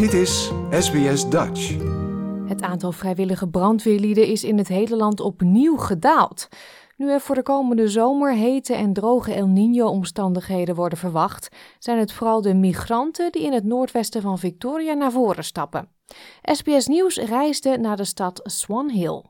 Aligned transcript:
Dit 0.00 0.12
is 0.12 0.50
SBS 0.70 1.28
Dutch. 1.28 1.76
Het 2.48 2.62
aantal 2.62 2.92
vrijwillige 2.92 3.48
brandweerlieden 3.48 4.26
is 4.26 4.44
in 4.44 4.58
het 4.58 4.68
hele 4.68 4.96
land 4.96 5.20
opnieuw 5.20 5.76
gedaald. 5.76 6.48
Nu 6.96 7.10
er 7.10 7.20
voor 7.20 7.34
de 7.34 7.42
komende 7.42 7.88
zomer 7.88 8.34
hete 8.34 8.74
en 8.74 8.92
droge 8.92 9.34
El 9.34 9.46
Niño-omstandigheden 9.46 10.74
worden 10.74 10.98
verwacht, 10.98 11.48
zijn 11.78 11.98
het 11.98 12.12
vooral 12.12 12.42
de 12.42 12.54
migranten 12.54 13.32
die 13.32 13.42
in 13.42 13.52
het 13.52 13.64
noordwesten 13.64 14.22
van 14.22 14.38
Victoria 14.38 14.92
naar 14.92 15.12
voren 15.12 15.44
stappen. 15.44 15.88
SBS 16.42 16.86
Nieuws 16.86 17.16
reisde 17.16 17.78
naar 17.78 17.96
de 17.96 18.04
stad 18.04 18.40
Swan 18.42 18.90
Hill. 18.90 19.22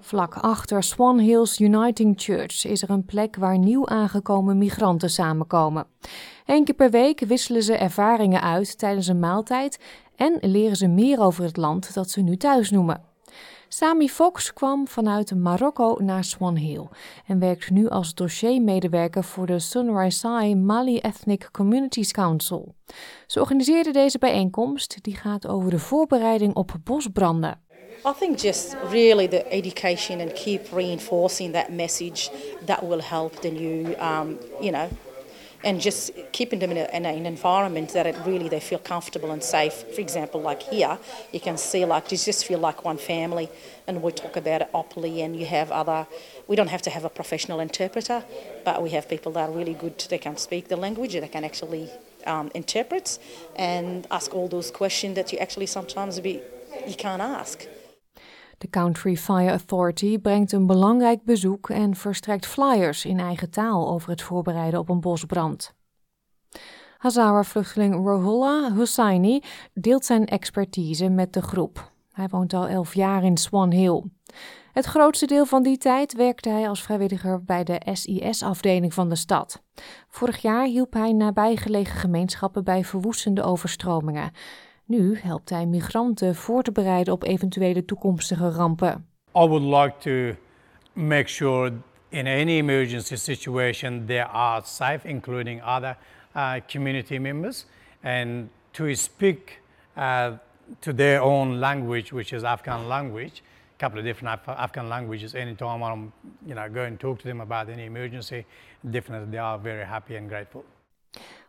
Vlak 0.00 0.34
achter 0.34 0.82
Swan 0.82 1.18
Hills 1.18 1.60
Uniting 1.60 2.14
Church 2.20 2.64
is 2.66 2.82
er 2.82 2.90
een 2.90 3.04
plek 3.04 3.36
waar 3.36 3.58
nieuw 3.58 3.86
aangekomen 3.86 4.58
migranten 4.58 5.10
samenkomen. 5.10 5.86
Eén 6.46 6.64
keer 6.64 6.74
per 6.74 6.90
week 6.90 7.20
wisselen 7.20 7.62
ze 7.62 7.76
ervaringen 7.76 8.42
uit 8.42 8.78
tijdens 8.78 9.06
een 9.06 9.20
maaltijd 9.20 9.78
en 10.16 10.38
leren 10.40 10.76
ze 10.76 10.86
meer 10.86 11.20
over 11.20 11.44
het 11.44 11.56
land 11.56 11.94
dat 11.94 12.10
ze 12.10 12.20
nu 12.20 12.36
thuis 12.36 12.70
noemen. 12.70 13.14
Sami 13.68 14.08
Fox 14.08 14.52
kwam 14.52 14.88
vanuit 14.88 15.34
Marokko 15.34 15.96
naar 16.02 16.24
Swan 16.24 16.56
Hill 16.56 16.88
en 17.26 17.38
werkt 17.38 17.70
nu 17.70 17.88
als 17.88 18.14
dossiermedewerker 18.14 19.24
voor 19.24 19.46
de 19.46 19.58
Sunrisai 19.58 20.54
Mali 20.54 20.98
Ethnic 20.98 21.48
Communities 21.52 22.12
Council. 22.12 22.74
Ze 23.26 23.40
organiseerde 23.40 23.90
deze 23.90 24.18
bijeenkomst 24.18 25.02
die 25.02 25.16
gaat 25.16 25.46
over 25.46 25.70
de 25.70 25.78
voorbereiding 25.78 26.54
op 26.54 26.74
bosbranden. 26.84 27.60
I 28.06 28.12
think 28.12 28.38
just 28.38 28.76
really 28.84 29.26
the 29.26 29.52
education 29.52 30.20
and 30.20 30.32
keep 30.32 30.72
reinforcing 30.72 31.50
that 31.52 31.72
message 31.72 32.30
that 32.62 32.86
will 32.86 33.00
help 33.00 33.42
the 33.42 33.50
new, 33.50 33.96
um, 33.98 34.38
you 34.62 34.70
know, 34.70 34.88
and 35.64 35.80
just 35.80 36.12
keeping 36.30 36.60
them 36.60 36.70
in, 36.70 36.76
a, 36.76 36.88
in 36.96 37.04
an 37.04 37.26
environment 37.26 37.92
that 37.94 38.06
it 38.06 38.14
really 38.24 38.48
they 38.48 38.60
feel 38.60 38.78
comfortable 38.78 39.32
and 39.32 39.42
safe. 39.42 39.72
For 39.92 40.00
example, 40.00 40.40
like 40.40 40.62
here, 40.62 41.00
you 41.32 41.40
can 41.40 41.56
see 41.56 41.84
like 41.84 42.12
you 42.12 42.16
just 42.16 42.44
feel 42.46 42.60
like 42.60 42.84
one 42.84 42.96
family, 42.96 43.48
and 43.88 44.00
we 44.00 44.12
talk 44.12 44.36
about 44.36 44.62
it 44.62 44.68
openly. 44.72 45.22
And 45.22 45.34
you 45.34 45.46
have 45.46 45.72
other, 45.72 46.06
we 46.46 46.54
don't 46.54 46.68
have 46.68 46.82
to 46.82 46.90
have 46.90 47.04
a 47.04 47.10
professional 47.10 47.58
interpreter, 47.58 48.22
but 48.64 48.84
we 48.84 48.90
have 48.90 49.08
people 49.08 49.32
that 49.32 49.48
are 49.48 49.52
really 49.52 49.74
good. 49.74 49.98
They 49.98 50.18
can 50.18 50.36
speak 50.36 50.68
the 50.68 50.76
language, 50.76 51.14
they 51.14 51.26
can 51.26 51.42
actually 51.42 51.90
um, 52.24 52.52
interpret 52.54 53.18
and 53.56 54.06
ask 54.12 54.32
all 54.32 54.46
those 54.46 54.70
questions 54.70 55.16
that 55.16 55.32
you 55.32 55.40
actually 55.40 55.66
sometimes 55.66 56.20
be 56.20 56.40
you 56.86 56.94
can't 56.94 57.20
ask. 57.20 57.66
De 58.58 58.70
Country 58.70 59.16
Fire 59.16 59.50
Authority 59.50 60.18
brengt 60.18 60.52
een 60.52 60.66
belangrijk 60.66 61.24
bezoek 61.24 61.70
en 61.70 61.94
verstrekt 61.94 62.46
flyers 62.46 63.04
in 63.04 63.18
eigen 63.18 63.50
taal 63.50 63.88
over 63.88 64.10
het 64.10 64.22
voorbereiden 64.22 64.80
op 64.80 64.88
een 64.88 65.00
bosbrand. 65.00 65.74
Hazara-vluchteling 66.98 67.94
Rohullah 67.94 68.76
Hussaini 68.76 69.42
deelt 69.74 70.04
zijn 70.04 70.26
expertise 70.26 71.08
met 71.08 71.32
de 71.32 71.42
groep. 71.42 71.90
Hij 72.12 72.28
woont 72.28 72.52
al 72.52 72.68
elf 72.68 72.94
jaar 72.94 73.24
in 73.24 73.36
Swan 73.36 73.72
Hill. 73.72 74.02
Het 74.72 74.84
grootste 74.84 75.26
deel 75.26 75.46
van 75.46 75.62
die 75.62 75.78
tijd 75.78 76.12
werkte 76.12 76.48
hij 76.48 76.68
als 76.68 76.82
vrijwilliger 76.82 77.44
bij 77.44 77.64
de 77.64 77.80
SIS-afdeling 77.92 78.94
van 78.94 79.08
de 79.08 79.16
stad. 79.16 79.62
Vorig 80.08 80.42
jaar 80.42 80.64
hielp 80.64 80.92
hij 80.92 81.12
nabijgelegen 81.12 81.98
gemeenschappen 81.98 82.64
bij 82.64 82.84
verwoestende 82.84 83.42
overstromingen. 83.42 84.30
Nu 84.88 85.18
helpt 85.18 85.50
hij 85.50 85.66
migranten 85.66 86.34
voor 86.34 86.62
te 86.62 86.72
bereiden 86.72 87.12
op 87.12 87.22
eventuele 87.24 87.84
toekomstige 87.84 88.50
rampen. 88.50 89.06
I 89.34 89.46
would 89.46 89.62
like 89.62 89.94
to 89.98 90.40
make 90.92 91.28
sure 91.28 91.72
in 92.08 92.26
any 92.26 92.58
emergency 92.58 93.16
situation 93.16 94.04
they 94.06 94.22
are 94.22 94.60
safe, 94.64 95.08
including 95.08 95.62
other 95.62 95.96
uh, 96.36 96.52
community 96.66 97.18
members, 97.18 97.66
and 98.02 98.48
to 98.70 98.94
speak 98.94 99.60
uh, 99.96 100.26
to 100.78 100.94
their 100.94 101.20
own 101.20 101.58
language, 101.58 102.12
which 102.12 102.32
is 102.32 102.42
Afghan 102.42 102.86
language. 102.86 103.42
A 103.76 103.78
couple 103.78 103.98
of 103.98 104.04
different 104.04 104.40
Af 104.40 104.56
Afghan 104.58 104.88
languages. 104.88 105.34
Anytime 105.34 105.82
I'm, 105.82 106.12
you 106.46 106.54
know, 106.54 106.68
go 106.68 106.82
and 106.82 106.98
talk 106.98 107.18
to 107.18 107.24
them 107.24 107.40
about 107.40 107.68
any 107.68 107.84
emergency, 107.84 108.44
definitely 108.90 109.30
they 109.30 109.42
are 109.42 109.58
very 109.62 109.84
happy 109.84 110.16
and 110.16 110.28
grateful. 110.28 110.64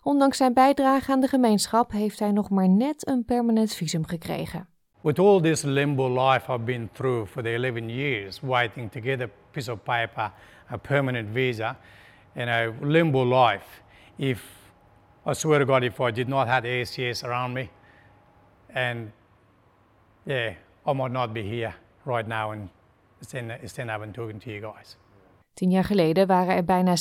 Ondanks 0.08 0.38
zijn 0.38 0.54
bijdrage 0.54 1.12
aan 1.12 1.22
de 1.22 1.28
gemeenschap 1.28 1.92
heeft 1.92 2.20
hij 2.20 2.32
nog 2.32 2.50
maar 2.50 2.70
net 2.70 3.08
een 3.08 3.26
permanent 3.26 3.74
visum 3.74 4.06
gekregen. 4.06 4.68
With 5.02 5.20
all 5.20 5.42
this 5.42 5.62
limbo 5.62 6.30
life 6.30 6.54
I've 6.54 6.64
been 6.64 6.90
through 6.94 7.30
for 7.30 7.44
the 7.44 7.50
11 7.50 7.90
years, 7.90 8.40
waiting 8.42 8.92
to 8.92 9.02
get 9.02 9.22
a 9.22 9.28
piece 9.52 9.72
of 9.72 9.84
paper, 9.84 10.32
a 10.72 10.78
permanent 10.78 11.30
visa, 11.34 11.78
and 12.36 12.50
a 12.50 12.74
limbo 12.82 13.24
life. 13.26 13.66
If 14.16 14.44
I 15.26 15.34
swear 15.34 15.60
to 15.60 15.66
God, 15.66 15.84
if 15.84 16.00
I 16.00 16.12
did 16.12 16.28
not 16.28 16.48
have 16.48 16.64
ACS 16.64 17.24
around 17.24 17.54
me, 17.54 17.70
and 18.74 19.12
yeah, 20.26 20.54
I 20.86 20.94
might 20.94 21.12
not 21.12 21.34
be 21.34 21.42
here 21.42 21.74
right 22.06 22.28
now 22.28 22.52
and 22.52 22.70
stand, 23.22 23.52
stand 23.66 23.90
up 23.90 24.02
and 24.02 24.14
talking 24.14 24.40
to 24.40 24.50
you 24.50 24.62
guys. 24.62 24.98
Tien 25.58 25.70
jaar 25.70 25.84
geleden 25.84 26.28
waren 26.28 26.56
er 26.56 26.66
bijna 26.66 26.96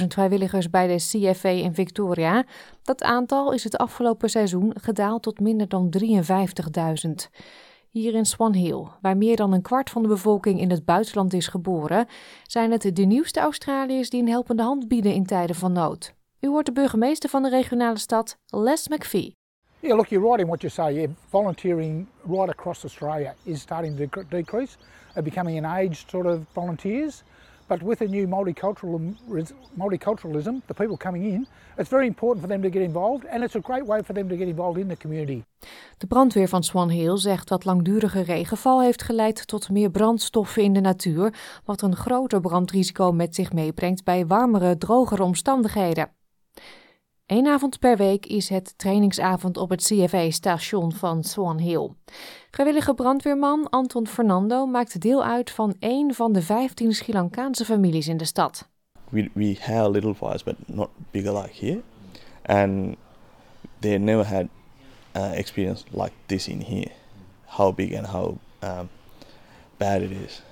60.000 0.00 0.06
vrijwilligers 0.06 0.70
bij 0.70 0.86
de 0.86 0.96
CFA 0.96 1.48
in 1.48 1.74
Victoria. 1.74 2.44
Dat 2.82 3.02
aantal 3.02 3.52
is 3.52 3.64
het 3.64 3.76
afgelopen 3.76 4.30
seizoen 4.30 4.74
gedaald 4.80 5.22
tot 5.22 5.40
minder 5.40 5.68
dan 5.68 5.94
53.000. 5.98 7.10
Hier 7.90 8.14
in 8.14 8.26
Swan 8.26 8.52
Hill, 8.54 8.86
waar 9.00 9.16
meer 9.16 9.36
dan 9.36 9.52
een 9.52 9.62
kwart 9.62 9.90
van 9.90 10.02
de 10.02 10.08
bevolking 10.08 10.60
in 10.60 10.70
het 10.70 10.84
buitenland 10.84 11.32
is 11.32 11.48
geboren, 11.48 12.06
zijn 12.46 12.70
het 12.70 12.96
de 12.96 13.04
nieuwste 13.04 13.40
Australiërs 13.40 14.10
die 14.10 14.20
een 14.20 14.28
helpende 14.28 14.62
hand 14.62 14.88
bieden 14.88 15.14
in 15.14 15.26
tijden 15.26 15.56
van 15.56 15.72
nood. 15.72 16.14
U 16.40 16.48
hoort 16.48 16.66
de 16.66 16.72
burgemeester 16.72 17.30
van 17.30 17.42
de 17.42 17.48
regionale 17.48 17.98
stad, 17.98 18.38
Les 18.46 18.88
McPhee. 18.88 19.36
Yeah, 19.80 19.96
look, 19.96 20.06
you're 20.06 20.26
right 20.26 20.40
in 20.40 20.46
what 20.46 20.60
you 20.60 20.72
say. 20.72 21.08
Volunteering 21.28 22.06
right 22.26 22.48
across 22.48 22.82
Australia 22.82 23.34
is 23.42 23.60
starting 23.60 23.96
to 23.96 24.22
decrease, 24.28 24.76
uh, 25.16 25.22
becoming 25.22 25.64
an 25.64 25.70
aged 25.70 26.04
sort 26.08 26.26
of 26.26 26.38
volunteers. 26.52 27.22
But 27.66 27.82
with 27.82 27.98
the 27.98 28.06
new 28.06 28.26
multiculturalism, 29.76 30.62
the 30.66 30.74
people 30.74 30.96
coming 30.96 31.24
in, 31.24 31.46
it's 31.76 31.88
very 31.88 32.06
important 32.06 32.40
for 32.40 32.48
them 32.48 32.62
to 32.62 32.68
get 32.68 32.82
involved 32.82 33.26
and 33.26 33.42
it's 33.42 33.54
a 33.54 33.60
great 33.60 33.86
way 33.86 34.02
for 34.02 34.14
them 34.14 34.28
to 34.28 34.36
get 34.36 34.48
involved 34.48 34.80
in 34.80 34.88
the 34.88 34.96
community. 34.96 35.44
De 35.98 36.06
brandweer 36.06 36.48
van 36.48 36.62
Swan 36.62 36.88
Hill 36.88 37.16
zegt 37.16 37.48
dat 37.48 37.64
langdurige 37.64 38.20
regenval 38.20 38.82
heeft 38.82 39.02
geleid 39.02 39.46
tot 39.46 39.70
meer 39.70 39.90
brandstoffen 39.90 40.62
in 40.62 40.72
de 40.72 40.80
natuur, 40.80 41.34
wat 41.64 41.82
een 41.82 41.96
groter 41.96 42.40
brandrisico 42.40 43.12
met 43.12 43.34
zich 43.34 43.52
meebrengt 43.52 44.04
bij 44.04 44.26
warmere, 44.26 44.76
drogere 44.76 45.22
omstandigheden. 45.22 46.08
Eén 47.26 47.46
avond 47.46 47.78
per 47.78 47.96
week 47.96 48.26
is 48.26 48.48
het 48.48 48.78
trainingsavond 48.78 49.56
op 49.56 49.70
het 49.70 49.82
CFA-station 49.82 50.92
van 50.92 51.22
Swan 51.22 51.58
Hill. 51.58 51.90
Vrijwillige 52.50 52.94
brandweerman 52.94 53.68
Anton 53.70 54.06
Fernando 54.06 54.66
maakt 54.66 55.00
deel 55.00 55.24
uit 55.24 55.50
van 55.50 55.74
één 55.78 56.14
van 56.14 56.32
de 56.32 56.42
15 56.42 56.92
Sri 56.92 57.12
Lankaanse 57.12 57.64
families 57.64 58.08
in 58.08 58.16
de 58.16 58.24
stad. 58.24 58.68
We, 59.08 59.30
we 59.32 59.56
have 59.60 59.90
little 59.90 60.14
fires, 60.14 60.42
but 60.42 60.54
not 60.66 60.88
bigger 61.10 61.32
like 61.32 61.66
here. 61.66 61.82
And 62.42 62.96
they 63.78 63.98
never 63.98 64.26
had 64.26 64.48
uh, 65.16 65.38
experience 65.38 65.84
like 65.90 66.12
this 66.26 66.48
in 66.48 66.60
here. 66.60 66.90
How 67.44 67.74
big 67.74 67.94
and 67.94 68.06
how 68.06 68.36
um, 68.62 68.88
bad 69.76 70.02
it 70.02 70.10
is. 70.10 70.42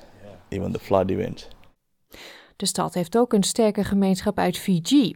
Even 0.48 0.72
the 0.72 0.78
flood 0.78 1.10
events. 1.10 1.48
De 2.56 2.66
stad 2.66 2.94
heeft 2.94 3.16
ook 3.16 3.32
een 3.32 3.42
sterke 3.42 3.84
gemeenschap 3.84 4.38
uit 4.38 4.58
Fiji. 4.58 5.14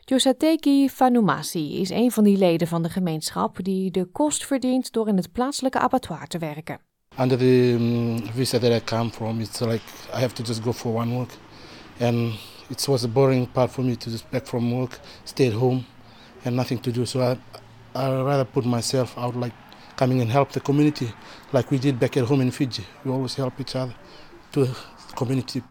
Josateki 0.00 0.88
Fanumasi 0.90 1.80
is 1.80 1.90
een 1.90 2.10
van 2.10 2.24
die 2.24 2.36
leden 2.36 2.68
van 2.68 2.82
de 2.82 2.88
gemeenschap 2.88 3.64
die 3.64 3.90
de 3.90 4.04
kost 4.04 4.46
verdient 4.46 4.92
door 4.92 5.08
in 5.08 5.16
het 5.16 5.32
plaatselijke 5.32 5.78
abattoir 5.78 6.26
te 6.26 6.38
werken. 6.38 6.78
Under 7.20 7.38
the 7.38 7.74
um, 7.78 8.26
visa 8.32 8.58
that 8.58 8.72
I 8.72 8.84
come 8.84 9.10
from, 9.10 9.40
it's 9.40 9.60
like 9.60 9.82
I 10.14 10.18
have 10.20 10.34
to 10.34 10.42
just 10.42 10.62
go 10.62 10.72
for 10.72 10.94
one 10.94 11.14
work, 11.14 11.30
and 12.00 12.34
it 12.68 12.86
was 12.86 13.04
a 13.04 13.08
boring 13.08 13.52
part 13.52 13.70
for 13.70 13.84
me 13.84 13.96
to 13.96 14.10
just 14.10 14.30
back 14.30 14.46
from 14.46 14.72
work, 14.72 15.00
stay 15.24 15.46
at 15.46 15.54
home, 15.54 15.84
and 16.44 16.54
nothing 16.54 16.80
to 16.80 16.90
do. 16.90 17.04
So 17.06 17.20
I, 17.20 17.36
I 17.94 18.22
rather 18.22 18.44
put 18.44 18.64
myself 18.64 19.16
out, 19.16 19.34
like 19.34 19.54
coming 19.96 20.20
and 20.20 20.30
help 20.30 20.50
the 20.50 20.60
community, 20.60 21.12
like 21.52 21.70
we 21.70 21.78
did 21.78 21.98
back 21.98 22.16
at 22.16 22.24
home 22.24 22.42
in 22.42 22.50
Fiji. 22.50 22.84
We 23.04 23.10
always 23.10 23.34
help 23.34 23.60
each 23.60 23.76
other 23.76 23.94
to 24.52 24.64
the 24.64 24.76
community. 25.14 25.62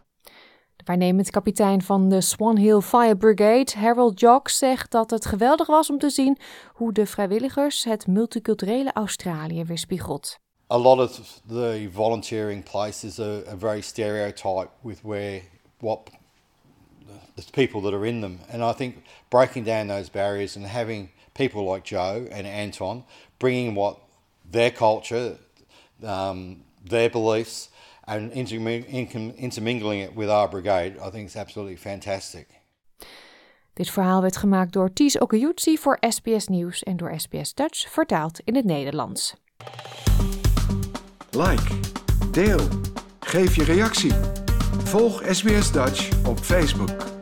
Waarnemend 0.86 1.30
kapitein 1.30 1.82
van 1.82 2.10
de 2.10 2.22
Swan 2.22 2.58
Hill 2.58 2.82
Fire 2.82 3.18
Brigade, 3.18 3.72
Harold 3.76 4.20
Jocks, 4.20 4.58
zegt 4.58 4.92
dat 4.92 5.10
het 5.10 5.26
geweldig 5.26 5.68
was 5.68 5.90
om 5.90 5.98
te 5.98 6.10
zien 6.10 6.38
hoe 6.74 6.94
de 6.94 7.06
vrijwilligers 7.06 7.84
het 7.84 8.08
multiculturele 8.08 8.94
Australië 8.94 9.64
weerspiegelt. 9.64 10.40
A 10.72 10.78
lot 10.78 11.00
of 11.00 11.42
the 11.48 11.90
volunteering 11.94 12.64
places 12.64 13.20
are, 13.20 13.44
are 13.48 13.58
very 13.58 13.82
stereotyped 13.82 14.72
with 14.82 15.00
where 15.02 15.42
what 15.80 16.00
the 17.36 17.44
people 17.52 17.82
that 17.82 17.94
are 17.94 18.08
in 18.08 18.22
them, 18.22 18.40
and 18.52 18.74
I 18.74 18.78
think 18.78 18.96
breaking 19.30 19.66
down 19.66 19.88
those 19.88 20.12
barriers 20.12 20.56
and 20.56 20.66
having 20.66 21.10
people 21.34 21.74
like 21.74 21.96
Joe 21.96 22.28
and 22.32 22.46
Anton 22.46 23.04
bringing 23.40 23.76
what 23.76 23.98
their 24.52 24.72
culture, 24.72 25.38
um, 26.04 26.64
their 26.90 27.10
beliefs, 27.10 27.70
and 28.08 28.32
intermingling 28.32 30.02
it 30.02 30.16
with 30.16 30.30
our 30.30 30.50
brigade, 30.50 30.98
I 31.02 31.10
think 31.10 31.28
is 31.28 31.36
absolutely 31.36 31.78
fantastic. 31.78 32.48
Dit 33.74 33.90
verhaal 33.90 34.22
werd 34.22 34.38
gemaakt 34.38 34.74
door 34.74 34.94
Ties 34.94 35.18
Okayutsi 35.18 35.78
voor 35.78 35.98
SBS 36.10 36.48
Nieuws 36.48 36.84
en 36.84 36.98
door 36.98 37.14
SBS 37.20 37.54
Dutch 37.54 37.92
vertaald 37.92 38.40
in 38.44 38.56
het 38.56 38.66
Nederlands. 38.66 39.36
Like, 41.32 41.80
deel, 42.32 42.68
geef 43.20 43.56
je 43.56 43.64
reactie. 43.64 44.14
Volg 44.84 45.22
SBS 45.26 45.72
Dutch 45.72 46.28
op 46.28 46.40
Facebook. 46.40 47.15